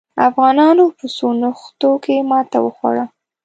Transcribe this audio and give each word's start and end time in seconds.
افغانانو 0.27 0.85
په 0.97 1.05
څو 1.15 1.27
نښتو 1.41 1.91
کې 2.03 2.15
ماته 2.29 2.57
وخوړه. 2.65 3.05